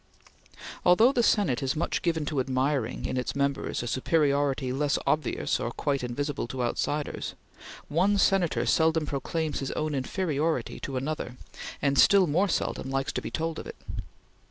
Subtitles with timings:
[0.83, 5.59] Although the Senate is much given to admiring in its members a superiority less obvious
[5.59, 7.35] or quite invisible to outsiders,
[7.87, 11.37] one Senator seldom proclaims his own inferiority to another,
[11.83, 13.75] and still more seldom likes to be told of it.